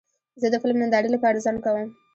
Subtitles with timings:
[0.41, 1.87] زه د فلم نندارې لپاره ځنډ کوم.